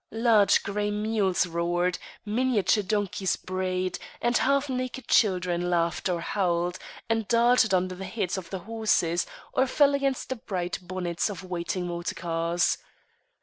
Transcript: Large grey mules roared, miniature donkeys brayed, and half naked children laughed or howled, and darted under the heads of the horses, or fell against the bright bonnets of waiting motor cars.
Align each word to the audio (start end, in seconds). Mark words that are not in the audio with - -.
Large 0.09 0.63
grey 0.63 0.89
mules 0.89 1.45
roared, 1.45 1.99
miniature 2.25 2.81
donkeys 2.81 3.35
brayed, 3.35 3.99
and 4.19 4.35
half 4.35 4.67
naked 4.67 5.07
children 5.07 5.69
laughed 5.69 6.09
or 6.09 6.21
howled, 6.21 6.79
and 7.07 7.27
darted 7.27 7.71
under 7.71 7.93
the 7.93 8.05
heads 8.05 8.35
of 8.35 8.49
the 8.49 8.61
horses, 8.65 9.27
or 9.53 9.67
fell 9.67 9.93
against 9.93 10.29
the 10.29 10.37
bright 10.37 10.79
bonnets 10.81 11.29
of 11.29 11.43
waiting 11.43 11.85
motor 11.85 12.15
cars. 12.15 12.79